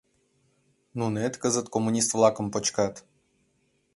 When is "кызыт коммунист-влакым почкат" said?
1.41-2.93